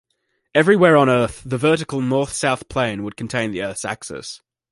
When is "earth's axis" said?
3.61-4.41